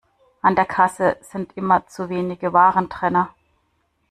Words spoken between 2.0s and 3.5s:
wenige Warentrenner.